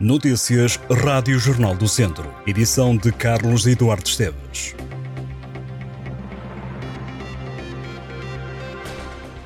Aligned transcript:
Notícias 0.00 0.78
Rádio 1.02 1.40
Jornal 1.40 1.74
do 1.74 1.88
Centro. 1.88 2.32
Edição 2.46 2.96
de 2.96 3.10
Carlos 3.10 3.66
Eduardo 3.66 4.06
Esteves. 4.06 4.76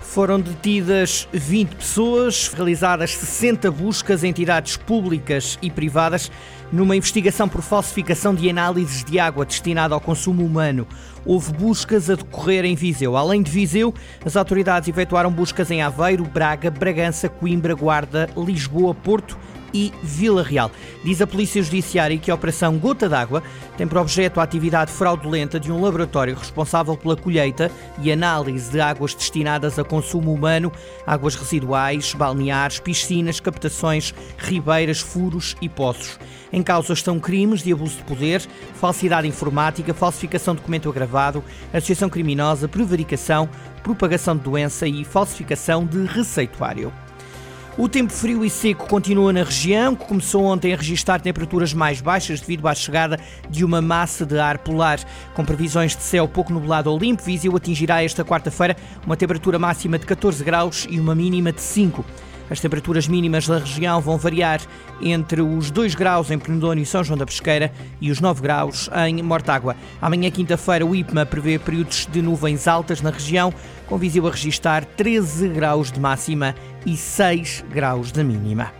Foram 0.00 0.40
detidas 0.40 1.28
20 1.32 1.76
pessoas, 1.76 2.48
realizadas 2.48 3.14
60 3.14 3.70
buscas 3.70 4.24
em 4.24 4.30
entidades 4.30 4.76
públicas 4.76 5.56
e 5.62 5.70
privadas 5.70 6.32
numa 6.72 6.96
investigação 6.96 7.48
por 7.48 7.62
falsificação 7.62 8.34
de 8.34 8.50
análises 8.50 9.04
de 9.04 9.20
água 9.20 9.46
destinada 9.46 9.94
ao 9.94 10.00
consumo 10.00 10.44
humano. 10.44 10.84
Houve 11.24 11.52
buscas 11.52 12.10
a 12.10 12.16
decorrer 12.16 12.64
em 12.64 12.74
Viseu. 12.74 13.16
Além 13.16 13.40
de 13.40 13.52
Viseu, 13.52 13.94
as 14.24 14.34
autoridades 14.34 14.88
efetuaram 14.88 15.30
buscas 15.30 15.70
em 15.70 15.80
Aveiro, 15.80 16.24
Braga, 16.24 16.72
Bragança, 16.72 17.28
Coimbra, 17.28 17.76
Guarda, 17.76 18.28
Lisboa, 18.36 18.92
Porto 18.92 19.38
e 19.72 19.92
Vila 20.02 20.42
Real. 20.42 20.70
Diz 21.04 21.20
a 21.20 21.26
Polícia 21.26 21.62
Judiciária 21.62 22.18
que 22.18 22.30
a 22.30 22.34
Operação 22.34 22.78
Gota 22.78 23.08
d'Água 23.08 23.42
tem 23.76 23.86
por 23.86 23.98
objeto 23.98 24.40
a 24.40 24.42
atividade 24.42 24.92
fraudulenta 24.92 25.58
de 25.58 25.72
um 25.72 25.80
laboratório 25.80 26.34
responsável 26.34 26.96
pela 26.96 27.16
colheita 27.16 27.70
e 28.02 28.12
análise 28.12 28.70
de 28.70 28.80
águas 28.80 29.14
destinadas 29.14 29.78
a 29.78 29.84
consumo 29.84 30.32
humano, 30.32 30.72
águas 31.06 31.34
residuais, 31.34 32.14
balneares, 32.14 32.78
piscinas, 32.80 33.40
captações, 33.40 34.14
ribeiras, 34.38 35.00
furos 35.00 35.56
e 35.60 35.68
poços. 35.68 36.18
Em 36.52 36.62
causa 36.62 36.92
estão 36.92 37.20
crimes 37.20 37.62
de 37.62 37.72
abuso 37.72 37.96
de 37.96 38.02
poder, 38.02 38.40
falsidade 38.74 39.28
informática, 39.28 39.94
falsificação 39.94 40.54
de 40.54 40.60
documento 40.60 40.88
agravado, 40.88 41.44
associação 41.72 42.08
criminosa, 42.08 42.68
prevaricação, 42.68 43.48
propagação 43.82 44.36
de 44.36 44.42
doença 44.42 44.86
e 44.86 45.04
falsificação 45.04 45.86
de 45.86 46.04
receituário. 46.06 46.92
O 47.78 47.88
tempo 47.88 48.12
frio 48.12 48.44
e 48.44 48.50
seco 48.50 48.86
continua 48.88 49.32
na 49.32 49.44
região, 49.44 49.94
que 49.94 50.04
começou 50.04 50.44
ontem 50.44 50.74
a 50.74 50.76
registrar 50.76 51.20
temperaturas 51.20 51.72
mais 51.72 52.00
baixas 52.00 52.40
devido 52.40 52.66
à 52.66 52.74
chegada 52.74 53.18
de 53.48 53.64
uma 53.64 53.80
massa 53.80 54.26
de 54.26 54.38
ar 54.38 54.58
polar. 54.58 54.98
Com 55.34 55.44
previsões 55.44 55.96
de 55.96 56.02
céu 56.02 56.26
pouco 56.26 56.52
nublado 56.52 56.90
ou 56.90 56.98
limpo, 56.98 57.22
Viseu 57.22 57.56
atingirá 57.56 58.02
esta 58.02 58.24
quarta-feira 58.24 58.76
uma 59.06 59.16
temperatura 59.16 59.58
máxima 59.58 59.98
de 59.98 60.04
14 60.04 60.42
graus 60.42 60.86
e 60.90 60.98
uma 60.98 61.14
mínima 61.14 61.52
de 61.52 61.60
5. 61.62 62.04
As 62.50 62.58
temperaturas 62.58 63.06
mínimas 63.06 63.46
da 63.46 63.58
região 63.58 64.00
vão 64.00 64.18
variar 64.18 64.60
entre 65.00 65.40
os 65.40 65.70
2 65.70 65.94
graus 65.94 66.32
em 66.32 66.38
Penedônio 66.38 66.82
e 66.82 66.86
São 66.86 67.04
João 67.04 67.16
da 67.16 67.24
Pesqueira 67.24 67.72
e 68.00 68.10
os 68.10 68.20
9 68.20 68.42
graus 68.42 68.90
em 69.06 69.22
Mortágua. 69.22 69.76
Amanhã, 70.02 70.28
quinta-feira, 70.32 70.84
o 70.84 70.92
IPMA 70.92 71.24
prevê 71.24 71.60
períodos 71.60 72.08
de 72.10 72.20
nuvens 72.20 72.66
altas 72.66 73.00
na 73.00 73.10
região, 73.10 73.54
com 73.86 73.96
visível 73.96 74.28
a 74.28 74.32
registrar 74.32 74.84
13 74.84 75.48
graus 75.48 75.92
de 75.92 76.00
máxima 76.00 76.56
e 76.86 76.96
6 76.96 77.64
graus 77.70 78.12
de 78.12 78.22
mínima. 78.24 78.79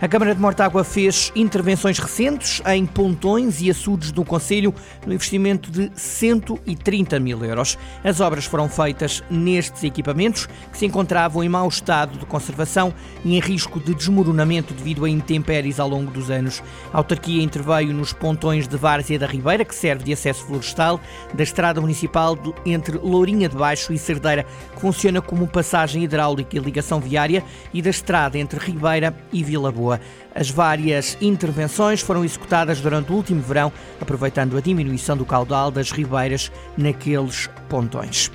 A 0.00 0.06
Câmara 0.06 0.32
de 0.32 0.40
Mortágua 0.40 0.84
fez 0.84 1.32
intervenções 1.34 1.98
recentes 1.98 2.62
em 2.66 2.86
pontões 2.86 3.60
e 3.60 3.68
açudes 3.68 4.12
do 4.12 4.24
Conselho 4.24 4.72
no 5.04 5.12
investimento 5.12 5.72
de 5.72 5.90
130 5.92 7.18
mil 7.18 7.44
euros. 7.44 7.76
As 8.04 8.20
obras 8.20 8.44
foram 8.44 8.68
feitas 8.68 9.24
nestes 9.28 9.82
equipamentos 9.82 10.46
que 10.70 10.78
se 10.78 10.86
encontravam 10.86 11.42
em 11.42 11.48
mau 11.48 11.66
estado 11.66 12.16
de 12.16 12.24
conservação 12.26 12.94
e 13.24 13.36
em 13.36 13.40
risco 13.40 13.80
de 13.80 13.92
desmoronamento 13.92 14.72
devido 14.72 15.04
a 15.04 15.10
intempéries 15.10 15.80
ao 15.80 15.88
longo 15.88 16.12
dos 16.12 16.30
anos. 16.30 16.62
A 16.92 16.98
autarquia 16.98 17.42
interveio 17.42 17.92
nos 17.92 18.12
pontões 18.12 18.68
de 18.68 18.76
Várzea 18.76 19.18
da 19.18 19.26
Ribeira, 19.26 19.64
que 19.64 19.74
serve 19.74 20.04
de 20.04 20.12
acesso 20.12 20.46
florestal, 20.46 21.00
da 21.34 21.42
estrada 21.42 21.80
municipal 21.80 22.38
entre 22.64 22.96
Lourinha 22.98 23.48
de 23.48 23.56
Baixo 23.56 23.92
e 23.92 23.98
Cerdeira, 23.98 24.46
que 24.76 24.80
funciona 24.80 25.20
como 25.20 25.48
passagem 25.48 26.04
hidráulica 26.04 26.56
e 26.56 26.60
ligação 26.60 27.00
viária, 27.00 27.42
e 27.74 27.82
da 27.82 27.90
estrada 27.90 28.38
entre 28.38 28.60
Ribeira 28.60 29.12
e 29.32 29.42
Vila 29.42 29.72
Boa. 29.72 29.87
As 30.34 30.50
várias 30.50 31.16
intervenções 31.20 32.00
foram 32.00 32.24
executadas 32.24 32.80
durante 32.80 33.12
o 33.12 33.14
último 33.14 33.40
verão, 33.40 33.72
aproveitando 34.00 34.56
a 34.56 34.60
diminuição 34.60 35.16
do 35.16 35.24
caudal 35.24 35.70
das 35.70 35.90
ribeiras 35.90 36.50
naqueles 36.76 37.48
pontões. 37.68 38.30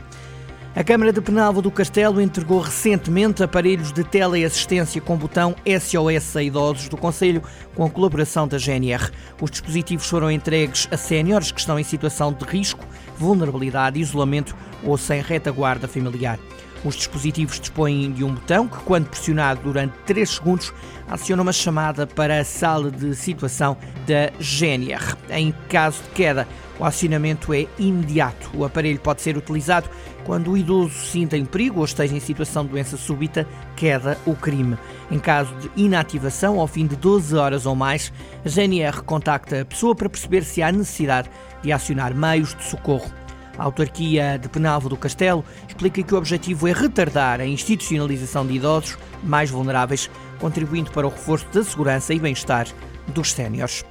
A 0.75 0.83
Câmara 0.83 1.13
de 1.13 1.21
Penalva 1.21 1.61
do 1.61 1.69
Castelo 1.69 2.19
entregou 2.19 2.59
recentemente 2.59 3.43
aparelhos 3.43 3.91
de 3.91 4.03
teleassistência 4.03 4.99
com 4.99 5.15
botão 5.15 5.55
SOS 5.67 6.35
a 6.35 6.41
idosos 6.41 6.89
do 6.89 6.97
Conselho, 6.97 7.43
com 7.75 7.85
a 7.85 7.89
colaboração 7.91 8.47
da 8.47 8.57
GNR. 8.57 9.11
Os 9.39 9.51
dispositivos 9.51 10.09
foram 10.09 10.31
entregues 10.31 10.87
a 10.89 10.97
séniores 10.97 11.51
que 11.51 11.59
estão 11.59 11.77
em 11.77 11.83
situação 11.83 12.33
de 12.33 12.43
risco, 12.43 12.83
vulnerabilidade, 13.19 13.99
isolamento 13.99 14.55
ou 14.83 14.97
sem 14.97 15.21
retaguarda 15.21 15.87
familiar. 15.87 16.39
Os 16.83 16.95
dispositivos 16.95 17.59
dispõem 17.59 18.11
de 18.11 18.23
um 18.23 18.33
botão 18.33 18.67
que, 18.67 18.77
quando 18.79 19.07
pressionado 19.07 19.61
durante 19.61 19.93
3 20.05 20.29
segundos, 20.29 20.73
aciona 21.09 21.41
uma 21.41 21.53
chamada 21.53 22.05
para 22.05 22.39
a 22.39 22.43
sala 22.43 22.91
de 22.91 23.15
situação 23.15 23.77
da 24.05 24.31
GNR. 24.39 25.15
Em 25.29 25.53
caso 25.69 26.01
de 26.03 26.09
queda, 26.09 26.47
o 26.79 26.83
acionamento 26.83 27.53
é 27.53 27.67
imediato. 27.79 28.49
O 28.53 28.65
aparelho 28.65 28.99
pode 28.99 29.21
ser 29.21 29.37
utilizado 29.37 29.89
quando 30.25 30.51
o 30.51 30.57
idoso 30.57 30.93
sinta 30.93 31.37
em 31.37 31.45
perigo 31.45 31.79
ou 31.79 31.85
esteja 31.85 32.15
em 32.15 32.19
situação 32.19 32.65
de 32.65 32.71
doença 32.71 32.97
súbita, 32.97 33.47
queda 33.75 34.17
ou 34.25 34.35
crime. 34.35 34.77
Em 35.11 35.19
caso 35.19 35.53
de 35.55 35.71
inativação, 35.75 36.59
ao 36.59 36.67
fim 36.67 36.87
de 36.87 36.95
12 36.95 37.35
horas 37.35 37.65
ou 37.65 37.75
mais, 37.75 38.11
a 38.43 38.49
GNR 38.49 39.03
contacta 39.03 39.61
a 39.61 39.65
pessoa 39.65 39.95
para 39.95 40.09
perceber 40.09 40.43
se 40.43 40.61
há 40.61 40.71
necessidade 40.71 41.29
de 41.61 41.71
acionar 41.71 42.13
meios 42.13 42.55
de 42.55 42.63
socorro. 42.63 43.22
A 43.57 43.63
autarquia 43.63 44.37
de 44.37 44.49
Penalvo 44.49 44.89
do 44.89 44.97
Castelo 44.97 45.45
explica 45.67 46.01
que 46.01 46.13
o 46.13 46.17
objetivo 46.17 46.67
é 46.67 46.73
retardar 46.73 47.39
a 47.39 47.45
institucionalização 47.45 48.45
de 48.45 48.53
idosos 48.53 48.97
mais 49.23 49.49
vulneráveis, 49.49 50.09
contribuindo 50.39 50.91
para 50.91 51.05
o 51.05 51.09
reforço 51.09 51.47
da 51.53 51.63
segurança 51.63 52.13
e 52.13 52.19
bem-estar 52.19 52.67
dos 53.07 53.31
séniores. 53.31 53.85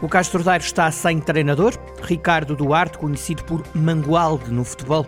O 0.00 0.08
Castro 0.08 0.42
Daire 0.42 0.64
está 0.64 0.90
sem 0.90 1.20
treinador. 1.20 1.74
Ricardo 2.02 2.56
Duarte, 2.56 2.98
conhecido 2.98 3.44
por 3.44 3.62
Mangualde 3.74 4.50
no 4.50 4.64
futebol, 4.64 5.06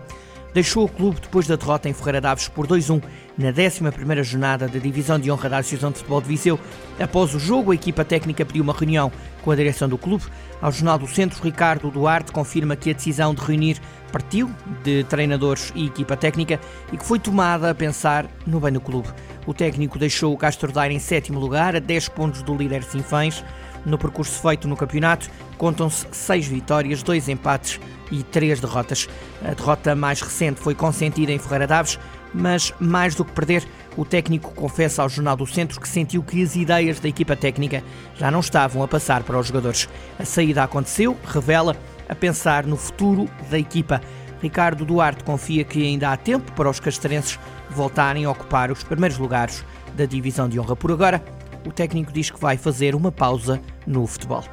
deixou 0.53 0.85
o 0.85 0.89
clube 0.89 1.19
depois 1.21 1.47
da 1.47 1.55
derrota 1.55 1.89
em 1.89 1.93
Ferreira 1.93 2.21
Daves 2.21 2.47
por 2.47 2.67
2-1 2.67 3.01
na 3.37 3.53
11ª 3.53 4.23
jornada 4.23 4.67
da 4.67 4.79
Divisão 4.79 5.19
de 5.19 5.31
Honra 5.31 5.49
da 5.49 5.57
Associação 5.59 5.91
de 5.91 5.99
Futebol 5.99 6.21
de 6.21 6.27
Viseu. 6.27 6.59
Após 6.99 7.35
o 7.35 7.39
jogo, 7.39 7.71
a 7.71 7.75
equipa 7.75 8.03
técnica 8.03 8.45
pediu 8.45 8.63
uma 8.63 8.73
reunião 8.73 9.11
com 9.43 9.51
a 9.51 9.55
direção 9.55 9.87
do 9.87 9.97
clube. 9.97 10.25
Ao 10.61 10.71
Jornal 10.71 10.97
do 10.97 11.07
Centro, 11.07 11.43
Ricardo 11.43 11.91
Duarte 11.91 12.31
confirma 12.31 12.75
que 12.75 12.89
a 12.89 12.93
decisão 12.93 13.33
de 13.33 13.41
reunir 13.41 13.79
partiu 14.11 14.49
de 14.83 15.03
treinadores 15.03 15.71
e 15.75 15.85
equipa 15.85 16.17
técnica 16.17 16.59
e 16.91 16.97
que 16.97 17.05
foi 17.05 17.19
tomada 17.19 17.69
a 17.69 17.75
pensar 17.75 18.25
no 18.45 18.59
bem 18.59 18.71
do 18.71 18.81
clube. 18.81 19.09
O 19.45 19.53
técnico 19.53 19.99
deixou 19.99 20.33
o 20.33 20.37
Castro 20.37 20.71
Daire 20.71 20.95
em 20.95 20.99
sétimo 20.99 21.39
lugar, 21.39 21.75
a 21.75 21.79
10 21.79 22.09
pontos 22.09 22.41
do 22.41 22.55
líder 22.55 22.83
Sinfãs. 22.83 23.43
No 23.85 23.97
percurso 23.97 24.41
feito 24.41 24.67
no 24.67 24.75
campeonato, 24.75 25.29
contam-se 25.57 26.05
seis 26.11 26.45
vitórias, 26.47 27.03
dois 27.03 27.29
empates 27.29 27.79
e 28.11 28.23
três 28.23 28.59
derrotas. 28.59 29.07
A 29.41 29.53
derrota 29.53 29.95
mais 29.95 30.21
recente 30.21 30.59
foi 30.59 30.75
consentida 30.75 31.31
em 31.31 31.39
Ferreira 31.39 31.67
Daves, 31.67 31.97
mas 32.37 32.73
mais 32.79 33.15
do 33.15 33.25
que 33.25 33.31
perder, 33.31 33.67
o 33.97 34.05
técnico 34.05 34.53
confessa 34.53 35.01
ao 35.01 35.09
Jornal 35.09 35.35
do 35.35 35.47
Centro 35.47 35.81
que 35.81 35.87
sentiu 35.87 36.21
que 36.21 36.43
as 36.43 36.55
ideias 36.55 36.99
da 36.99 37.09
equipa 37.09 37.35
técnica 37.35 37.83
já 38.15 38.29
não 38.29 38.39
estavam 38.39 38.83
a 38.83 38.87
passar 38.87 39.23
para 39.23 39.39
os 39.39 39.47
jogadores. 39.47 39.89
A 40.19 40.23
saída 40.23 40.63
aconteceu, 40.63 41.17
revela, 41.25 41.75
a 42.07 42.15
pensar 42.15 42.65
no 42.65 42.77
futuro 42.77 43.27
da 43.49 43.57
equipa. 43.57 44.01
Ricardo 44.39 44.85
Duarte 44.85 45.23
confia 45.23 45.63
que 45.63 45.83
ainda 45.83 46.11
há 46.11 46.17
tempo 46.17 46.51
para 46.51 46.69
os 46.69 46.79
castrenses 46.79 47.39
voltarem 47.71 48.25
a 48.25 48.29
ocupar 48.29 48.71
os 48.71 48.83
primeiros 48.83 49.17
lugares 49.17 49.65
da 49.95 50.05
divisão 50.05 50.47
de 50.47 50.59
honra. 50.59 50.75
Por 50.75 50.91
agora, 50.91 51.23
o 51.65 51.71
técnico 51.71 52.11
diz 52.13 52.29
que 52.29 52.39
vai 52.39 52.55
fazer 52.55 52.93
uma 52.93 53.11
pausa 53.11 53.59
no 53.85 54.05
futebol. 54.05 54.43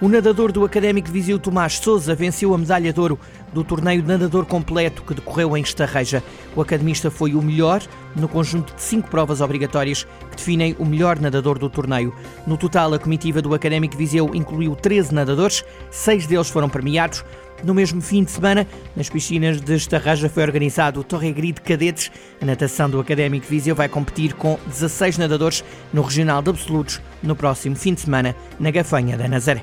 O 0.00 0.08
nadador 0.08 0.50
do 0.50 0.64
Académico 0.64 1.08
de 1.08 1.12
Viseu, 1.12 1.38
Tomás 1.38 1.76
Souza, 1.76 2.14
venceu 2.14 2.54
a 2.54 2.58
medalha 2.58 2.90
de 2.90 2.98
ouro 2.98 3.18
do 3.52 3.64
torneio 3.64 4.02
de 4.02 4.08
nadador 4.08 4.46
completo 4.46 5.02
que 5.02 5.14
decorreu 5.14 5.56
em 5.56 5.62
Estarreja. 5.62 6.22
O 6.54 6.60
academista 6.60 7.10
foi 7.10 7.34
o 7.34 7.42
melhor 7.42 7.82
no 8.16 8.28
conjunto 8.28 8.74
de 8.74 8.82
cinco 8.82 9.08
provas 9.08 9.40
obrigatórias 9.40 10.04
que 10.30 10.36
definem 10.36 10.76
o 10.78 10.84
melhor 10.84 11.18
nadador 11.18 11.58
do 11.58 11.68
torneio. 11.68 12.14
No 12.46 12.56
total, 12.56 12.94
a 12.94 12.98
comitiva 12.98 13.40
do 13.42 13.54
Académico 13.54 13.92
de 13.92 13.98
Viseu 13.98 14.34
incluiu 14.34 14.74
13 14.74 15.14
nadadores, 15.14 15.64
seis 15.90 16.26
deles 16.26 16.50
foram 16.50 16.68
premiados. 16.68 17.24
No 17.62 17.74
mesmo 17.74 18.00
fim 18.00 18.24
de 18.24 18.30
semana, 18.30 18.66
nas 18.96 19.10
piscinas 19.10 19.60
de 19.60 19.74
Estarraja 19.74 20.30
foi 20.30 20.42
organizado 20.42 21.00
o 21.00 21.04
Torre 21.04 21.30
Grid 21.32 21.60
Cadetes. 21.60 22.10
A 22.40 22.44
natação 22.46 22.88
do 22.88 22.98
Académico 22.98 23.44
de 23.44 23.50
Viseu 23.50 23.74
vai 23.74 23.88
competir 23.88 24.32
com 24.32 24.58
16 24.66 25.18
nadadores 25.18 25.62
no 25.92 26.02
Regional 26.02 26.40
de 26.40 26.50
Absolutos 26.50 27.00
no 27.22 27.36
próximo 27.36 27.76
fim 27.76 27.92
de 27.92 28.00
semana, 28.00 28.34
na 28.58 28.70
Gafanha 28.70 29.16
da 29.16 29.28
Nazaré. 29.28 29.62